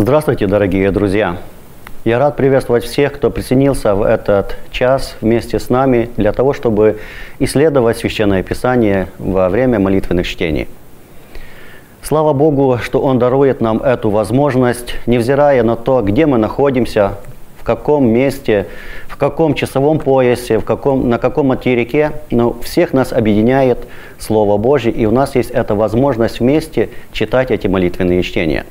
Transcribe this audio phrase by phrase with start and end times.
[0.00, 1.38] Здравствуйте, дорогие друзья!
[2.04, 7.00] Я рад приветствовать всех, кто присоединился в этот час вместе с нами для того, чтобы
[7.40, 10.68] исследовать Священное Писание во время молитвенных чтений.
[12.00, 17.14] Слава Богу, что Он дарует нам эту возможность, невзирая на то, где мы находимся,
[17.58, 18.68] в каком месте,
[19.08, 23.78] в каком часовом поясе, в каком, на каком материке, но всех нас объединяет
[24.20, 28.64] Слово Божье, и у нас есть эта возможность вместе читать эти молитвенные чтения.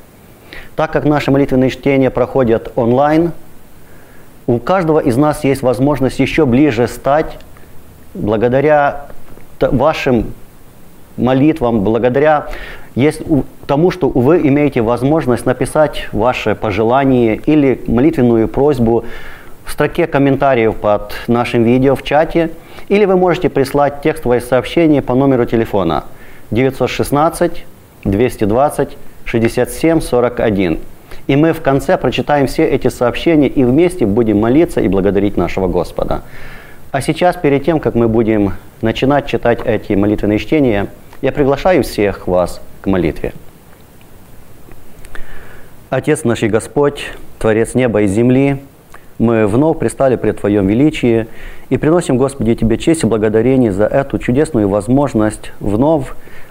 [0.78, 3.32] Так как наши молитвенные чтения проходят онлайн,
[4.46, 7.36] у каждого из нас есть возможность еще ближе стать
[8.14, 9.06] благодаря
[9.58, 10.34] вашим
[11.16, 12.46] молитвам, благодаря
[13.66, 19.04] тому, что вы имеете возможность написать ваше пожелание или молитвенную просьбу
[19.64, 22.52] в строке комментариев под нашим видео в чате,
[22.86, 26.04] или вы можете прислать текстовое сообщение по номеру телефона
[26.52, 27.64] 916
[28.04, 28.96] 220
[29.28, 30.78] 67 41.
[31.26, 35.68] И мы в конце прочитаем все эти сообщения и вместе будем молиться и благодарить нашего
[35.68, 36.22] Господа.
[36.92, 40.86] А сейчас, перед тем, как мы будем начинать читать эти молитвенные чтения,
[41.20, 43.34] я приглашаю всех вас к молитве.
[45.90, 48.62] Отец наш и Господь, Творец неба и земли,
[49.18, 51.26] мы вновь пристали пред Твоем величии
[51.68, 56.06] и приносим, Господи, Тебе честь и благодарение за эту чудесную возможность вновь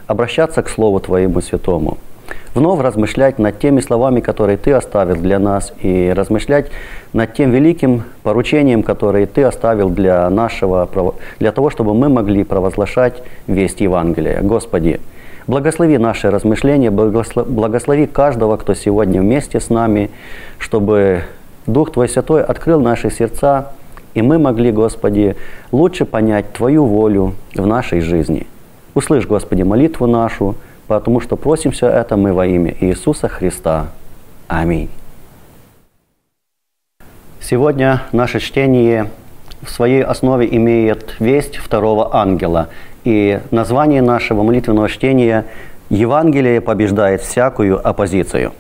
[0.05, 1.97] обращаться к Слову Твоему Святому,
[2.53, 6.67] вновь размышлять над теми словами, которые Ты оставил для нас, и размышлять
[7.13, 10.87] над тем великим поручением, которое Ты оставил для нашего,
[11.39, 14.41] для того, чтобы мы могли провозглашать весть Евангелия.
[14.41, 14.99] Господи,
[15.47, 20.09] Благослови наши размышления, благослови каждого, кто сегодня вместе с нами,
[20.57, 21.23] чтобы
[21.65, 23.71] Дух Твой Святой открыл наши сердца,
[24.13, 25.37] и мы могли, Господи,
[25.71, 28.45] лучше понять Твою волю в нашей жизни.
[28.93, 30.55] Услышь, Господи, молитву нашу,
[30.87, 33.87] потому что просим все это мы во имя Иисуса Христа.
[34.47, 34.89] Аминь.
[37.39, 39.09] Сегодня наше чтение
[39.61, 42.69] в своей основе имеет весть второго ангела–
[43.07, 45.45] и название нашего молитвенного чтения
[45.89, 48.51] «Евангелие побеждает всякую оппозицию».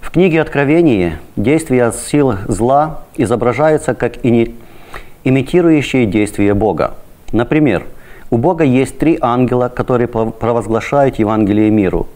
[0.00, 6.94] В книге Откровения действия сил зла изображаются как имитирующие действия Бога.
[7.32, 7.84] Например,
[8.32, 12.06] у Бога есть три ангела, которые провозглашают Евангелие миру.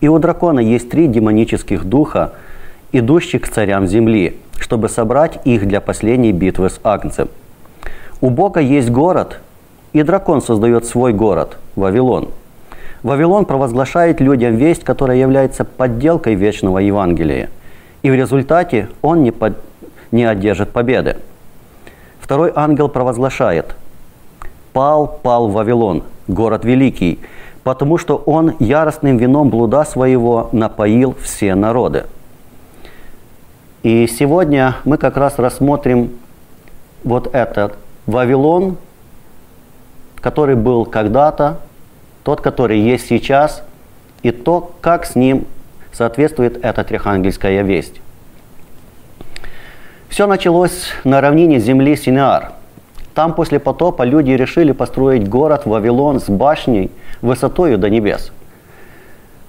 [0.00, 2.32] И у дракона есть три демонических духа,
[2.92, 7.28] идущих к царям земли, чтобы собрать их для последней битвы с Агнцем.
[8.22, 9.40] У Бога есть город,
[9.92, 12.30] и дракон создает свой город, Вавилон.
[13.02, 17.50] Вавилон провозглашает людям весть, которая является подделкой вечного Евангелия.
[18.00, 19.58] И в результате он не, под...
[20.10, 21.18] не одержит победы.
[22.18, 23.76] Второй ангел провозглашает
[24.76, 27.18] «Пал, пал Вавилон, город великий,
[27.64, 32.04] потому что он яростным вином блуда своего напоил все народы».
[33.82, 36.10] И сегодня мы как раз рассмотрим
[37.04, 38.76] вот этот Вавилон,
[40.16, 41.60] который был когда-то,
[42.22, 43.62] тот, который есть сейчас,
[44.22, 45.46] и то, как с ним
[45.90, 48.02] соответствует эта трехангельская весть.
[50.10, 52.55] Все началось на равнине земли Синеар.
[53.16, 56.90] Там после потопа люди решили построить город Вавилон с башней
[57.22, 58.30] высотою до небес.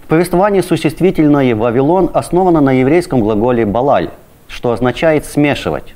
[0.06, 4.12] В повествовании существительное «Вавилон» основано на еврейском глаголе «балаль»,
[4.48, 5.96] что означает «смешивать»,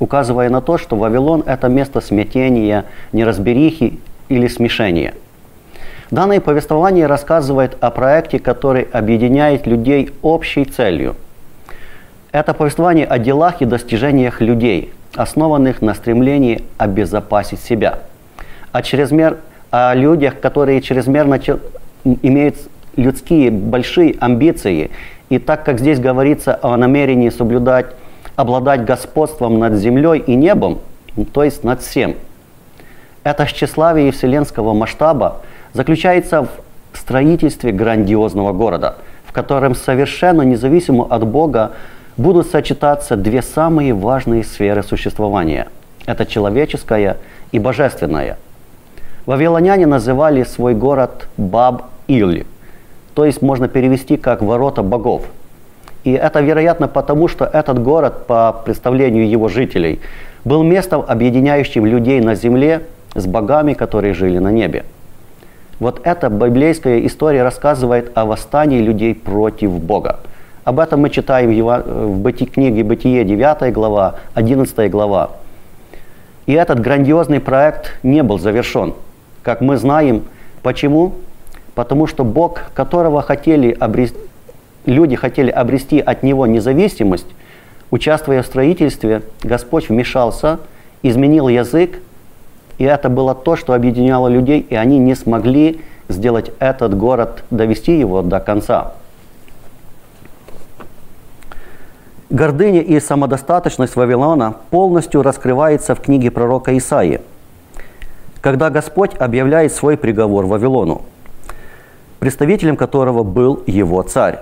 [0.00, 5.14] указывая на то, что Вавилон– это место смятения, неразберихи или смешение.
[6.10, 11.14] Данное повествование рассказывает о проекте, который объединяет людей общей целью.
[12.32, 18.00] Это повествование о делах и достижениях людей, основанных на стремлении обезопасить себя.
[18.72, 19.38] О, чрезмер...
[19.70, 21.40] о людях, которые чрезмерно
[22.04, 22.56] имеют
[22.96, 24.90] людские большие амбиции.
[25.28, 27.86] И так как здесь говорится о намерении соблюдать,
[28.36, 30.78] обладать господством над землей и небом,
[31.32, 32.16] то есть над всем–
[33.24, 35.42] это тщеславие вселенского масштаба
[35.74, 36.42] заключается
[36.92, 41.72] в строительстве грандиозного города, в котором совершенно независимо от Бога
[42.16, 45.68] будут сочетаться две самые важные сферы существования.
[46.06, 47.16] Это человеческая
[47.52, 48.38] и божественная.
[49.26, 52.44] Вавилоняне называли свой город Баб-Иль,
[53.14, 55.22] то есть можно перевести как «ворота богов».
[56.04, 60.00] И это, вероятно, потому что этот город, по представлению его жителей,
[60.44, 62.82] был местом, объединяющим людей на земле
[63.14, 64.84] с богами, которые жили на небе.
[65.78, 70.18] Вот эта библейская история рассказывает о восстании людей против Бога.
[70.64, 75.30] Об этом мы читаем в книге «Бытие» 9 глава, 11 глава.
[76.46, 78.94] И этот грандиозный проект не был завершен.
[79.42, 80.22] Как мы знаем,
[80.62, 81.14] почему?
[81.74, 84.16] Потому что Бог, которого хотели обрести,
[84.86, 87.26] люди хотели обрести от него независимость,
[87.90, 90.60] участвуя в строительстве, Господь вмешался,
[91.02, 91.98] изменил язык,
[92.78, 97.98] и это было то, что объединяло людей, и они не смогли сделать этот город, довести
[97.98, 98.92] его до конца.
[102.32, 107.20] Гордыня и самодостаточность Вавилона полностью раскрывается в книге пророка Исаии,
[108.40, 111.02] когда Господь объявляет свой приговор Вавилону,
[112.18, 114.40] представителем которого был его царь.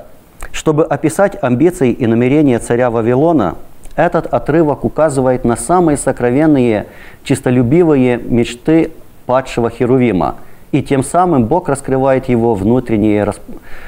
[0.52, 3.56] Чтобы описать амбиции и намерения царя Вавилона,
[3.96, 6.87] этот отрывок указывает на самые сокровенные,
[7.25, 8.92] чистолюбивые мечты
[9.26, 10.37] падшего Херувима–
[10.72, 13.32] и тем самым Бог раскрывает его внутреннее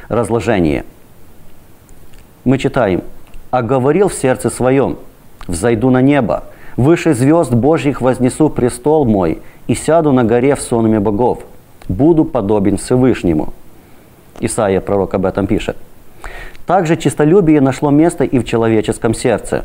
[0.08, 0.84] разложение.
[2.44, 3.02] Мы читаем,
[3.52, 4.98] «А говорил в сердце своем,
[5.46, 6.42] взойду на небо,
[6.76, 11.44] выше звезд Божьих вознесу престол мой и сяду на горе в сонме богов,
[11.86, 13.52] буду подобен Всевышнему».
[14.40, 15.76] Исаия, пророк, об этом пишет.
[16.66, 19.64] Также чистолюбие нашло место и в человеческом сердце.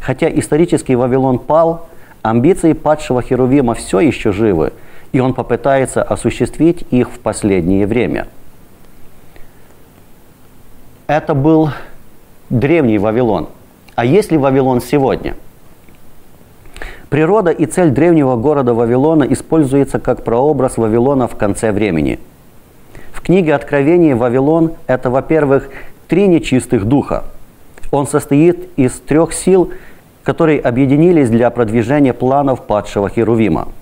[0.00, 1.88] Хотя исторический Вавилон пал,
[2.20, 4.74] амбиции падшего Херувима все еще живы–
[5.12, 8.28] и он попытается осуществить их в последнее время.
[11.06, 11.70] Это был
[12.50, 13.48] древний Вавилон.
[13.94, 15.34] А есть ли Вавилон сегодня?
[17.08, 22.18] Природа и цель древнего города Вавилона используется как прообраз Вавилона в конце времени.
[23.12, 25.70] В книге Откровения Вавилон– это, во-первых,
[26.06, 27.24] три нечистых духа.
[27.90, 29.72] Он состоит из трех сил,
[30.22, 33.68] которые объединились для продвижения планов падшего Херувима–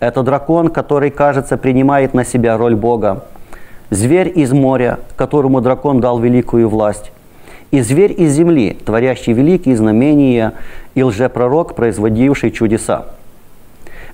[0.00, 3.24] это дракон, который, кажется, принимает на себя роль Бога.
[3.90, 7.12] Зверь из моря, которому дракон дал великую власть.
[7.70, 10.54] И зверь из земли, творящий великие знамения,
[10.94, 13.06] и лжепророк, производивший чудеса.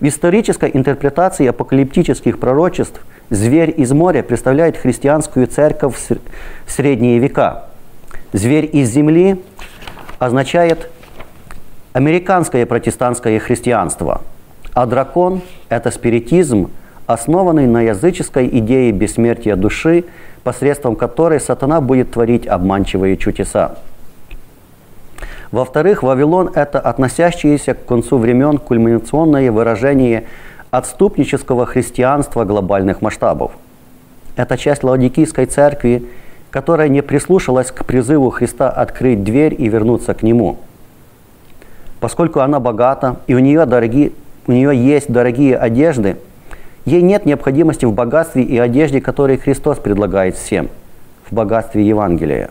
[0.01, 3.01] В исторической интерпретации апокалиптических пророчеств
[3.31, 5.97] зверь из моря представляет христианскую церковь
[6.67, 7.65] в средние века.
[8.33, 9.41] Зверь из земли
[10.19, 10.91] означает
[11.95, 14.21] американское протестантское христианство–
[14.77, 16.71] а дракон– это спиритизм,
[17.07, 20.05] основанный на языческой идее бессмертия души,
[20.47, 23.75] посредством которой сатана будет творить обманчивые чудеса.
[25.51, 30.29] Во-вторых, Вавилон– это относящееся к концу времен кульминационное выражение
[30.71, 33.51] отступнического христианства глобальных масштабов.
[34.37, 36.07] Это часть Лаодикийской церкви,
[36.53, 40.59] которая не прислушалась к призыву Христа открыть дверь и вернуться к Нему.
[41.99, 44.13] Поскольку она богата, и у нее дорогие,
[44.47, 46.19] у нее есть дорогие одежды,
[46.87, 50.71] ей нет необходимости в богатстве и одежде, которые Христос предлагает всем,
[51.29, 52.51] в богатстве Евангелия.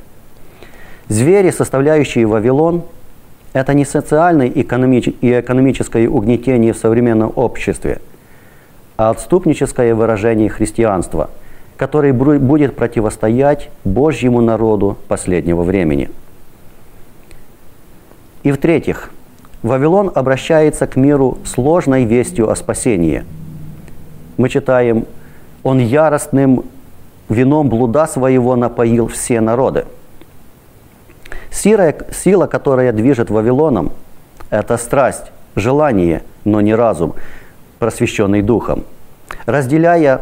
[1.08, 2.84] Звери, составляющие Вавилон,
[3.54, 8.02] это не социальное и экономическое угнетение в современном обществе,
[8.98, 11.30] а отступническое выражение христианства,
[11.78, 16.10] которое будет противостоять Божьему народу последнего времени.
[18.44, 19.12] И в-третьих,
[19.64, 23.24] Вавилон обращается к миру сложной вестью о спасении.
[24.38, 25.06] Мы читаем,
[25.64, 26.66] «Он яростным
[27.30, 29.86] вином блуда своего напоил все народы».
[31.52, 33.92] Сила, сила, которая движет Вавилоном,
[34.50, 37.14] это страсть, желание, но не разум,
[37.80, 38.84] просвещенный духом.
[39.46, 40.22] Разделяя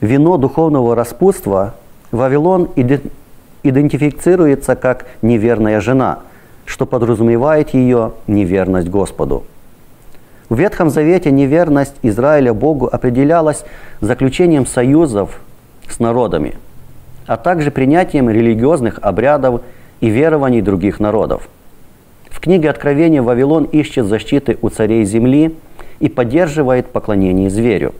[0.00, 1.74] вино духовного распутства,
[2.10, 2.70] Вавилон
[3.62, 6.20] идентифицируется как неверная жена–
[6.64, 9.44] что подразумевает ее неверность Господу.
[10.48, 13.64] В Ветхом Завете неверность Израиля Богу определялась
[14.00, 15.40] заключением союзов
[15.88, 16.54] с народами,
[17.26, 19.62] а также принятием религиозных обрядов
[20.00, 21.48] и верований других народов.
[22.30, 25.56] В книге Откровения Вавилон ищет защиты у царей земли
[26.00, 27.94] и поддерживает поклонение зверю.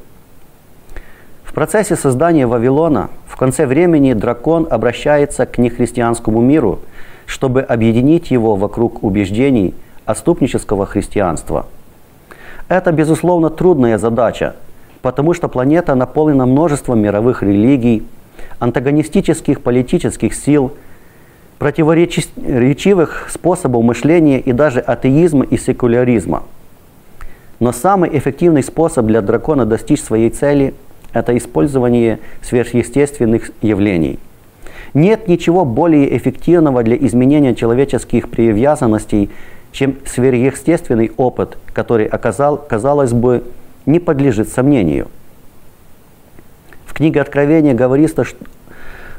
[1.44, 6.80] В процессе создания Вавилона в конце времени дракон обращается к нехристианскому миру–
[7.26, 9.74] чтобы объединить его вокруг убеждений
[10.04, 11.66] отступнического христианства.
[12.68, 14.56] Это, безусловно, трудная задача,
[15.02, 18.04] потому что планета наполнена множеством мировых религий,
[18.58, 20.72] антагонистических политических сил,
[21.58, 26.42] противоречивых способов мышления и даже атеизма и секуляризма.
[27.60, 30.74] Но самый эффективный способ для дракона достичь своей цели–
[31.12, 34.18] это использование сверхъестественных явлений–
[34.94, 39.28] нет ничего более эффективного для изменения человеческих привязанностей,
[39.74, 43.42] чем сверхъестественный опыт, который, оказал, казалось бы,
[43.86, 45.08] не подлежит сомнению.
[46.86, 48.24] В книге Откровения говорится,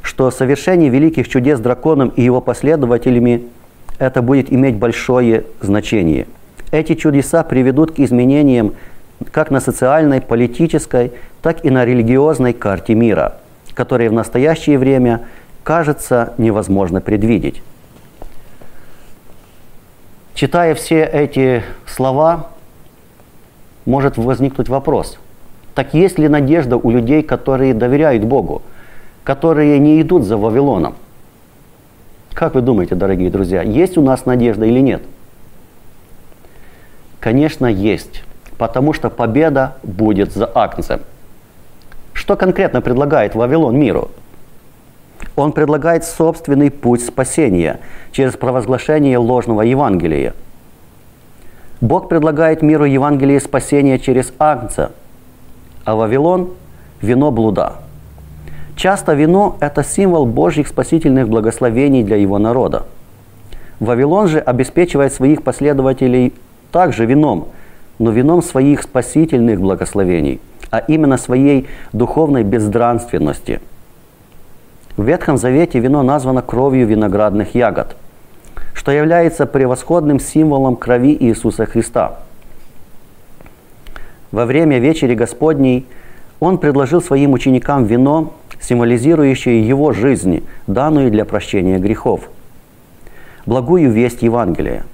[0.01, 3.43] что совершение великих чудес драконом и его последователями
[3.99, 6.25] это будет иметь большое значение.
[6.71, 8.75] Эти чудеса приведут к изменениям
[9.31, 13.35] как на социальной, политической, так и на религиозной карте мира,
[13.73, 15.25] которые в настоящее время
[15.63, 17.61] кажется невозможно предвидеть.
[20.35, 22.47] Читая все эти слова,
[23.85, 25.17] может возникнуть вопрос,
[25.73, 28.61] так есть ли надежда у людей, которые доверяют Богу,
[29.23, 30.95] которые не идут за Вавилоном?
[32.33, 35.03] Как вы думаете, дорогие друзья, есть у нас надежда или нет?
[37.21, 38.25] Конечно, есть,
[38.57, 40.99] потому что победа будет за Агнцем.
[42.11, 44.11] Что конкретно предлагает Вавилон миру?
[45.35, 47.79] Он предлагает собственный путь спасения
[48.11, 50.33] через провозглашение ложного Евангелия.
[51.81, 54.91] Бог предлагает миру Евангелие спасения через Агнца,
[55.83, 56.51] а Вавилон–
[57.01, 57.73] вино блуда.
[58.77, 62.85] Часто вино– это символ Божьих спасительных благословений для его народа.
[63.79, 66.33] Вавилон же обеспечивает своих последователей
[66.71, 67.49] также вином,
[67.99, 70.39] но вином своих спасительных благословений,
[70.71, 73.59] а именно своей духовной бездранственности–
[74.97, 77.95] в Ветхом Завете вино названо кровью виноградных ягод,
[78.73, 82.19] что является превосходным символом крови Иисуса Христа.
[84.31, 85.85] Во время вечери Господней
[86.39, 92.29] Он предложил своим ученикам вино, символизирующее Его жизнь, данную для прощения грехов.
[93.45, 94.85] Благую весть Евангелия.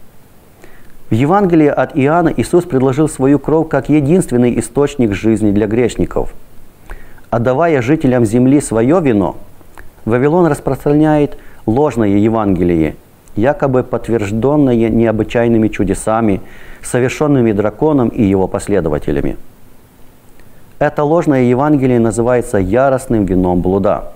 [1.10, 6.34] В Евангелии от Иоанна Иисус предложил свою кровь как единственный источник жизни для грешников.
[7.30, 9.38] Отдавая жителям земли свое вино–
[10.06, 12.96] Вавилон распространяет ложное Евангелие,
[13.36, 16.42] якобы подтвержденное необычайными чудесами,
[16.82, 19.38] совершенными драконом и его последователями.
[20.80, 24.14] Это ложное Евангелие называется яростным вином блуда.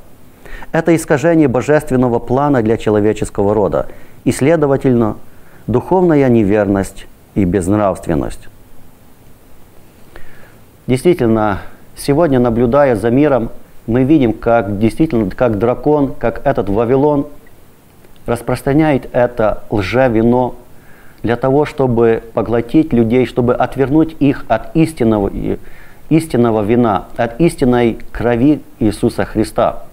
[0.72, 3.88] Это искажение божественного плана для человеческого рода
[4.24, 5.18] и, следовательно,
[5.68, 8.48] духовная неверность и безнравственность.
[10.88, 11.60] Действительно,
[11.96, 13.50] сегодня, наблюдая за миром,
[13.88, 17.28] мы видим, как действительно, как дракон, как этот Вавилон
[18.26, 20.54] распространяет это лжевино
[21.22, 25.32] для того, чтобы поглотить людей, чтобы отвернуть их от истинного,
[26.10, 29.84] истинного вина, от истинной крови Иисуса Христа.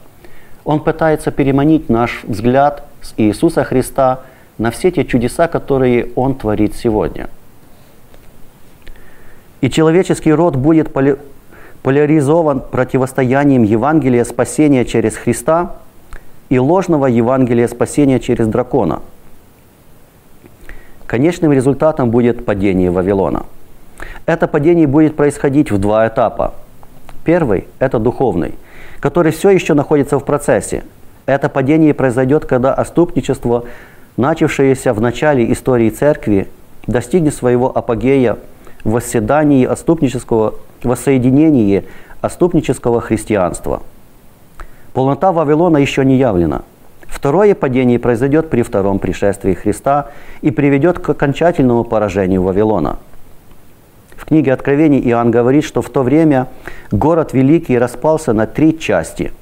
[0.65, 4.21] Он пытается переманить наш взгляд с Иисуса Христа
[4.59, 7.29] на все те чудеса, которые Он творит сегодня.
[9.61, 10.93] И человеческий род будет
[11.83, 15.77] поляризован противостоянием Евангелия спасения через Христа
[16.49, 19.01] и ложного Евангелия спасения через дракона.
[21.07, 23.45] Конечным результатом будет падение Вавилона.
[24.27, 26.55] Это падение будет происходить в два этапа.
[27.25, 28.55] Первый– это духовный,
[29.01, 30.85] который все еще находится в процессе.
[31.27, 33.65] Это падение произойдет, когда оступничество,
[34.17, 36.49] начавшееся в начале истории церкви,
[36.87, 38.39] достигнет своего апогея
[38.85, 41.85] восседании отступнического воссоединении
[42.21, 43.83] отступнического христианства.
[44.93, 46.63] Полнота Вавилона еще не явлена.
[47.07, 50.11] Второе падение произойдет при втором пришествии Христа
[50.41, 52.99] и приведет к окончательному поражению Вавилона.
[54.17, 56.49] В книге Откровений Иоанн говорит, что в то время
[56.91, 59.33] город Великий распался на три части.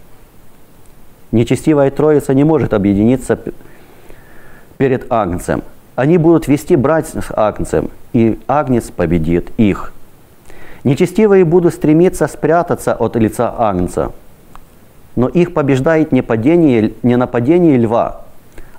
[1.32, 3.38] Нечестивая Троица не может объединиться
[4.78, 5.62] перед Агнцем.
[6.00, 9.92] Они будут вести брать с Агнцем, и Агнец победит их–
[10.85, 14.12] Нечестивые будут стремиться спрятаться от лица Агнца,
[15.14, 18.23] но их побеждает не, падение, не нападение льва,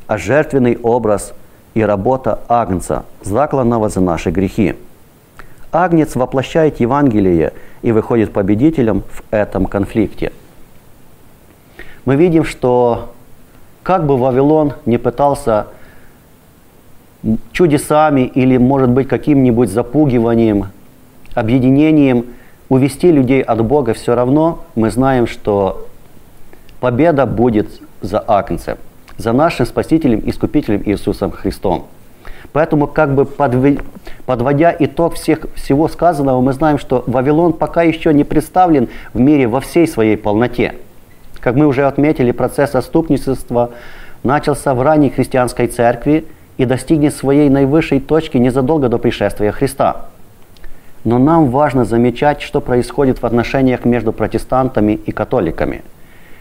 [0.08, 1.34] а жертвенный образ
[1.76, 4.76] и работа Агнца, закланного за наши грехи.
[5.72, 10.34] Агнец воплощает Евангелие и выходит победителем в этом конфликте.
[12.06, 13.14] Мы видим, что
[13.84, 15.68] как бы Вавилон не пытался
[17.52, 20.68] чудесами или, может быть, каким-нибудь запугиванием
[21.34, 22.26] объединением
[22.70, 25.88] увести людей от Бога, все равно мы знаем, что
[26.80, 27.70] победа будет
[28.02, 28.78] за Агнцем,
[29.18, 31.86] за нашим Спасителем и Искупителем Иисусом Христом.
[32.54, 33.26] Поэтому, как бы
[34.26, 39.48] подводя итог всех, всего сказанного, мы знаем, что Вавилон пока еще не представлен в мире
[39.48, 40.76] во всей своей полноте.
[41.40, 43.72] Как мы уже отметили, процесс отступничества
[44.24, 46.26] начался в ранней христианской церкви
[46.62, 50.06] и достигнет своей наивысшей точки незадолго до пришествия Христа.
[51.04, 55.82] Но нам важно замечать, что происходит в отношениях между протестантами и католиками.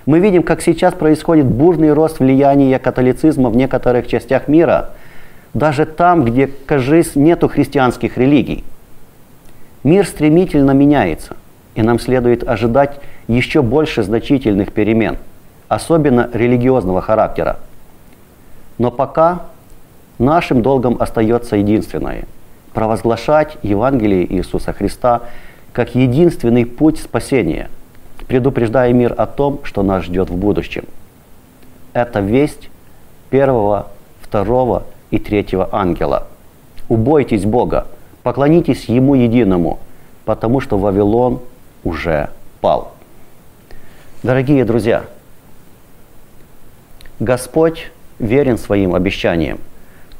[0.05, 4.91] Мы видим, как сейчас происходит бурный рост влияния католицизма в некоторых частях мира,
[5.55, 8.63] даже там, где, кажись, нету христианских религий.
[9.85, 11.39] Мир стремительно меняется,
[11.75, 15.17] и нам следует ожидать еще больше значительных перемен,
[15.69, 17.59] особенно религиозного характера.
[18.77, 19.47] Но пока
[20.21, 22.25] нашим долгом остается единственное–
[22.73, 25.23] провозглашать Евангелие Иисуса Христа
[25.73, 27.69] как единственный путь спасения,
[28.27, 30.85] предупреждая мир о том, что нас ждет в будущем.
[31.93, 32.71] это весть
[33.31, 33.89] первого,
[34.21, 36.29] второго и третьего ангела.
[36.89, 37.87] Убойтесь Бога,
[38.23, 39.81] поклонитесь Ему единому,
[40.25, 41.41] потому что Вавилон
[41.83, 42.93] уже пал.
[44.23, 45.05] Дорогие друзья,
[47.19, 49.59] Господь верен своим обещаниям.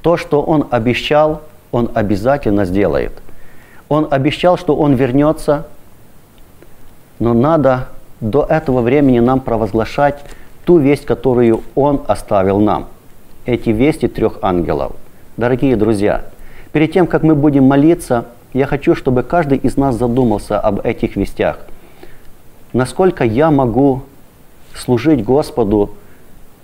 [0.03, 1.43] То, что Он обещал,
[1.73, 3.13] Он обязательно сделает.
[3.89, 5.67] Он обещал, что Он вернется,
[7.19, 7.89] но надо
[8.21, 10.21] до этого времени нам провозглашать
[10.65, 12.87] ту весть, которую Он оставил нам.
[13.47, 14.93] Эти вести трех ангелов.
[15.37, 16.25] Дорогие друзья,
[16.73, 21.17] перед тем, как мы будем молиться, я хочу, чтобы каждый из нас задумался об этих
[21.17, 21.59] вестях.
[22.73, 24.03] Насколько я могу
[24.75, 25.91] служить Господу,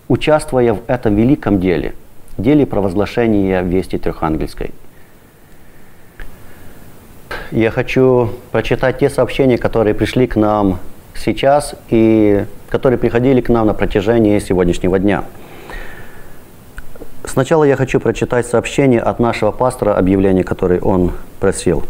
[0.08, 1.94] участвуя в этом великом деле,
[2.38, 4.70] деле провозглашения вести трехангельской.
[7.50, 10.78] Я хочу прочитать те сообщения, которые пришли к нам
[11.14, 15.24] сейчас и которые приходили к нам на протяжении сегодняшнего дня.
[17.24, 21.84] Сначала я хочу прочитать сообщение от нашего пастора, объявление, которое он просил.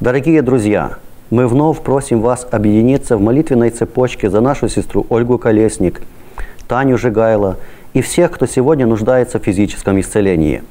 [0.00, 0.96] Дорогие друзья,
[1.30, 6.02] мы вновь просим вас объединиться в молитвенной цепочке за нашу сестру Ольгу Колесник,
[6.68, 7.56] Таню Жигайло
[7.92, 10.62] и всех, кто сегодня нуждается в физическом исцелении.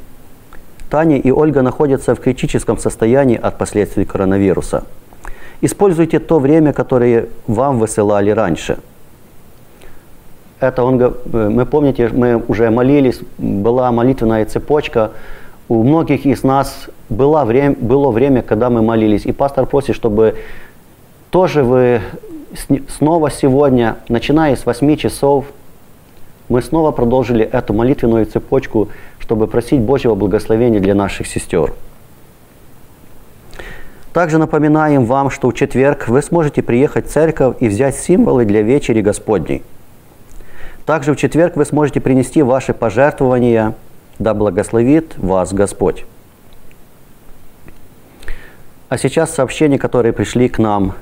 [0.89, 4.83] Таня и Ольга находятся в критическом состоянии от последствий коронавируса–
[5.61, 8.79] Используйте то время, которое вам высылали раньше.
[10.59, 15.11] Это он, э, мы помните, мы уже молились, была молитвенная цепочка.
[15.69, 19.25] У многих из нас было время, было время, когда мы молились.
[19.25, 20.35] И пастор просит, чтобы
[21.29, 22.01] тоже вы
[22.97, 25.45] снова сегодня, начиная с 8 часов,
[26.51, 28.89] мы снова продолжили эту молитвенную цепочку,
[29.19, 31.73] чтобы просить Божьего благословения для наших сестер.
[34.11, 38.63] Также напоминаем вам, что в четверг вы сможете приехать в церковь и взять символы для
[38.63, 39.63] вечери Господней.
[40.85, 43.73] Также в четверг вы сможете принести ваши пожертвования,
[44.19, 46.03] да благословит вас Господь.
[48.89, 50.95] А сейчас сообщения, которые пришли к нам.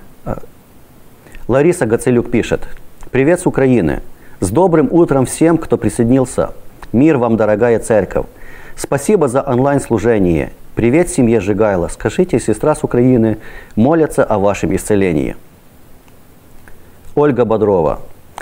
[1.48, 2.68] Лариса Гацелюк пишет.
[3.10, 4.04] Привет с Украины.
[4.40, 6.52] С добрым утром всем, кто присоединился.
[6.94, 8.26] Мир вам, дорогая церковь.
[8.78, 10.54] Спасибо за онлайн-служение.
[10.76, 11.90] Привет семье Жигайло.
[11.90, 13.40] Скажите, сестра с Украины
[13.76, 15.36] молятся о вашем исцелении.
[17.16, 18.00] Ольга Бодрова.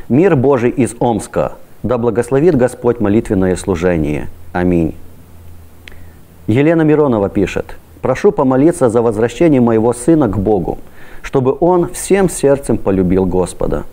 [0.08, 1.54] Мир Божий из Омска.
[1.82, 4.28] Да благословит Господь молитвенное служение.
[4.54, 4.94] Аминь.
[6.46, 7.76] Елена Миронова пишет.
[8.04, 10.78] Прошу помолиться за возвращение моего сына к Богу,
[11.24, 13.86] чтобы он всем сердцем полюбил Господа.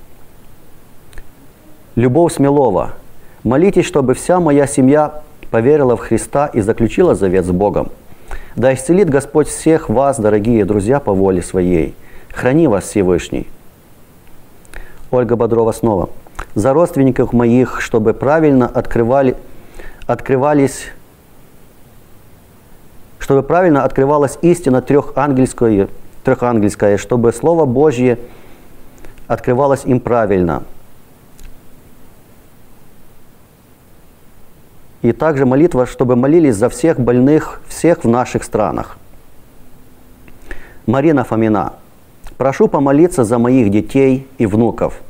[1.96, 2.94] Любовь Смелова.
[3.44, 7.90] Молитесь, чтобы вся моя семья поверила в Христа и заключила завет с Богом.
[8.57, 11.94] Да исцелит Господь всех вас, дорогие друзья, по воле своей.
[12.33, 13.46] Храни вас Всевышний.
[15.12, 16.11] Ольга Бодрова снова.
[16.57, 19.37] За родственников моих, чтобы правильно открывали,
[20.09, 20.88] открывались
[23.20, 25.88] чтобы правильно открывалась истина трехангельская,
[26.24, 28.18] трехангельская, чтобы Слово Божье
[29.28, 30.64] открывалось им правильно–
[35.05, 38.97] И также молитва, чтобы молились за всех больных, всех в наших странах.
[40.87, 41.75] Марина Фомина.
[42.38, 45.03] Прошу помолиться за моих детей и внуков.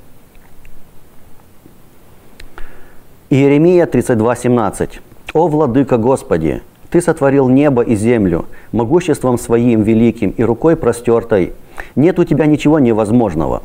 [3.30, 5.00] Иеремия 32:17.
[5.32, 11.52] «О, Владыка Господи, Ты сотворил небо и землю могуществом Своим великим и рукой простертой.
[11.94, 13.62] Нет у Тебя ничего невозможного.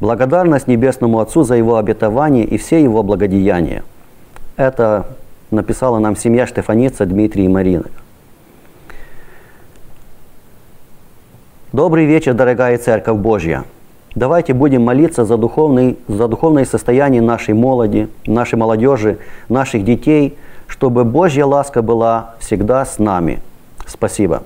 [0.00, 3.82] Благодарность Небесному Отцу за Его обетование и все Его благодеяния–
[4.58, 5.06] это
[5.50, 7.86] написала нам семья Штефаница, Дмитрий и Марина.
[11.72, 13.64] Добрый вечер, дорогая Церковь Божья.
[14.14, 19.18] Давайте будем молиться за, духовный, за духовное состояние нашей молоди, нашей молодежи,
[19.48, 23.40] наших детей, чтобы Божья ласка была всегда с нами.
[23.86, 24.42] Спасибо.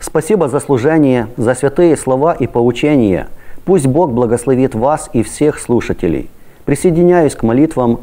[0.00, 3.28] Спасибо за служение, за святые слова и поучения.
[3.66, 6.30] Пусть Бог благословит вас и всех слушателей–
[6.68, 8.00] Присоединяюсь к молитвам.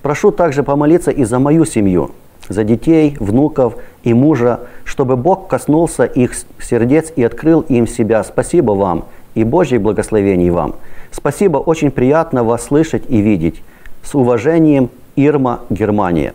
[0.00, 2.12] Прошу также помолиться и за мою семью,
[2.48, 8.24] за детей, внуков и мужа, чтобы Бог коснулся их сердец и открыл им себя.
[8.24, 10.76] Спасибо вам и Божьих благословений вам.
[11.10, 13.62] Спасибо, очень приятно вас слышать и видеть.
[14.02, 16.32] С уважением, Ирма, Германия.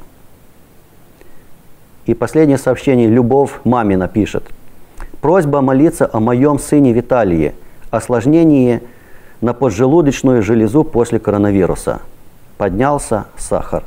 [2.06, 4.44] И последнее сообщение Любовь Мамина пишет.
[5.20, 7.56] Просьба молиться о моем сыне Виталии,
[7.90, 8.82] осложнении–
[9.42, 12.02] на поджелудочную железу после коронавируса.
[12.58, 13.84] Поднялся сахар.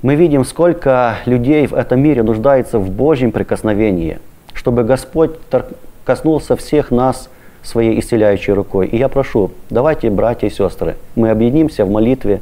[0.00, 4.18] Мы видим, сколько людей в этом мире нуждается в Божьем прикосновении,
[4.54, 5.32] чтобы Господь
[6.04, 7.28] коснулся всех нас
[7.62, 8.86] своей исцеляющей рукой.
[8.86, 12.40] И я прошу, давайте, братья и сестры, мы объединимся в молитве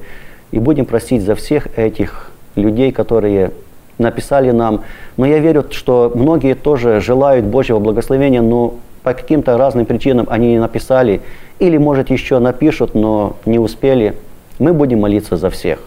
[0.51, 3.53] и будем просить за всех этих людей, которые
[3.99, 4.83] написали нам.
[5.17, 8.75] Но я верю, что многие тоже желают Божьего благословения, но
[9.07, 11.21] по каким-то разным причинам они не написали.
[11.61, 14.17] Или, может, еще напишут, но не успели.
[14.59, 15.79] Мы будем молиться за всех.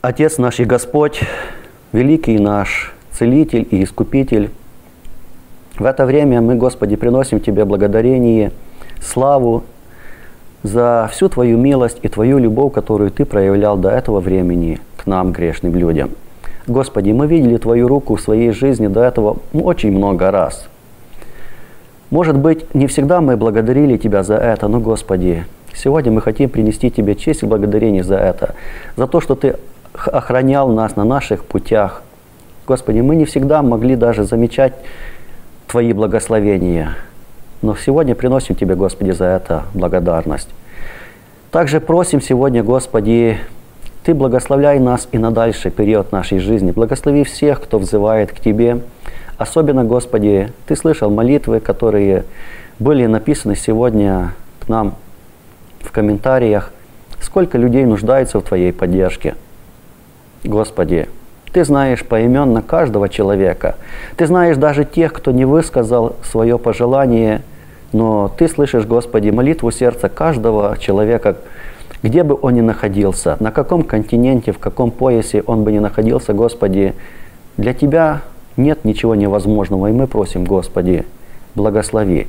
[0.00, 1.22] Отец наш и Господь,
[1.90, 4.52] великий наш Целитель и Искупитель,
[5.76, 8.52] в это время мы, Господи, приносим Тебе благодарение,
[9.02, 9.64] славу
[10.62, 15.32] за всю Твою милость и Твою любовь, которую Ты проявлял до этого времени к нам,
[15.32, 16.10] грешным людям.
[16.66, 20.66] Господи, мы видели Твою руку в своей жизни до этого очень много раз.
[22.10, 26.90] Может быть, не всегда мы благодарили Тебя за это, но, Господи, сегодня мы хотим принести
[26.90, 28.54] Тебе честь и благодарение за это,
[28.96, 29.56] за то, что Ты
[29.92, 32.02] охранял нас на наших путях.
[32.66, 34.72] Господи, мы не всегда могли даже замечать
[35.66, 36.96] Твои благословения.
[37.60, 40.48] Но сегодня приносим Тебе, Господи, за это благодарность.
[41.50, 43.38] Также просим сегодня, Господи,
[44.04, 46.72] Ты благословляй нас и на дальший период нашей жизни.
[46.72, 48.80] Благослови всех, кто взывает к Тебе.
[49.38, 52.26] Особенно, Господи, Ты слышал молитвы, которые
[52.78, 54.96] были написаны сегодня к нам
[55.80, 56.70] в комментариях.
[57.18, 59.36] Сколько людей нуждается в Твоей поддержке.
[60.44, 61.08] Господи,
[61.52, 63.76] ты знаешь поименно каждого человека.
[64.16, 67.40] Ты знаешь даже тех, кто не высказал свое пожелание,
[67.94, 71.38] но Ты слышишь, Господи, молитву сердца каждого человека,
[72.04, 76.34] где бы он ни находился, на каком континенте, в каком поясе он бы ни находился,
[76.34, 76.92] Господи,
[77.56, 78.20] для Тебя
[78.58, 81.06] нет ничего невозможного, и мы просим, Господи,
[81.54, 82.26] благослови.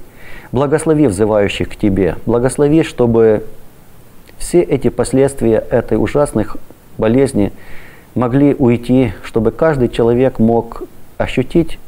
[0.54, 2.16] Благослови взывающих к Тебе.
[2.26, 3.44] Благослови, чтобы
[4.38, 6.46] все эти последствия этой ужасной
[6.98, 7.52] болезни
[8.16, 10.84] могли уйти, чтобы каждый человек мог
[11.18, 11.80] ощутить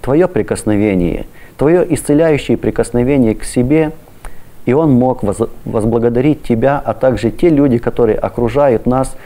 [0.00, 1.26] Твое прикосновение,
[1.58, 3.92] Твое исцеляющее прикосновение к себе,
[4.64, 5.22] и он мог
[5.64, 9.16] возблагодарить Тебя, а также те люди, которые окружают нас,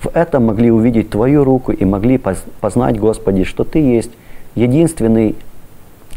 [0.00, 2.20] в этом могли увидеть Твою руку и могли
[2.60, 4.10] познать, Господи, что Ты есть
[4.54, 5.36] единственный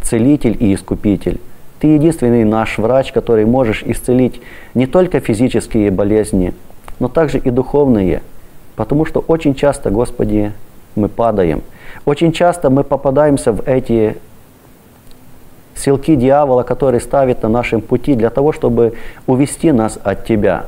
[0.01, 1.39] целитель и искупитель.
[1.79, 4.41] Ты единственный наш врач, который можешь исцелить
[4.73, 6.53] не только физические болезни,
[6.99, 8.21] но также и духовные–
[8.79, 10.53] Потому что очень часто, Господи,
[10.95, 11.63] мы падаем.
[12.05, 14.15] Очень часто мы попадаемся в эти
[15.79, 18.93] силки дьявола, которые ставят на нашем пути для того, чтобы
[19.27, 20.67] увести нас от Тебя.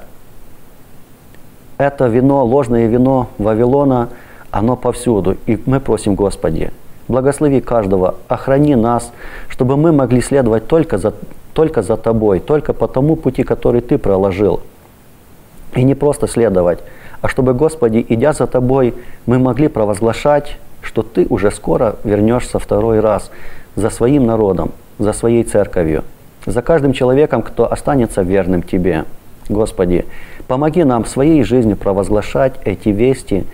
[1.77, 4.09] Это вино, ложное вино Вавилона,
[4.51, 5.37] оно повсюду.
[5.47, 6.71] И мы просим, Господи,
[7.07, 9.11] благослови каждого, охрани нас,
[9.49, 11.13] чтобы мы могли следовать только за,
[11.53, 14.61] только за Тобой, только по тому пути, который Ты проложил.
[15.73, 16.79] И не просто следовать,
[17.21, 18.93] а чтобы, Господи, идя за Тобой,
[19.25, 23.31] мы могли провозглашать, что Ты уже скоро вернешься второй раз
[23.75, 24.71] за своим народом,
[25.01, 26.03] за своей церковью,
[26.45, 29.05] за каждым человеком, кто останется верным Тебе.
[29.49, 30.05] Господи,
[30.47, 33.45] помоги нам в своей жизни провозглашать эти вести,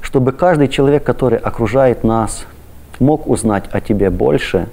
[0.00, 2.44] чтобы каждый человек, который окружает нас,
[2.98, 4.68] мог узнать о Тебе больше,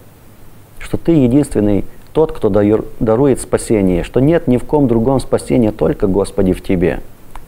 [0.79, 6.07] что Ты единственный тот, кто дарует спасение, что нет ни в ком другом спасения, только,
[6.07, 7.01] Господи, в Тебе.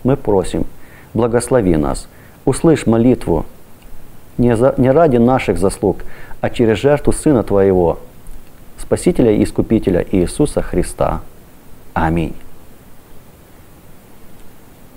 [0.03, 0.65] Мы просим,
[1.13, 2.07] благослови нас,
[2.45, 3.45] услышь молитву.
[4.37, 5.97] Не, за, не ради наших заслуг,
[6.39, 7.99] а через жертву Сына Твоего,
[8.91, 11.21] Спасителя и Искупителя Иисуса Христа.
[11.93, 12.33] Аминь.